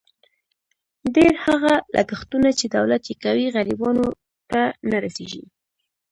[1.15, 4.07] ډېر هغه لګښتونه، چې دولت یې کوي، غریبانو
[4.51, 5.43] ته نه رسېږي.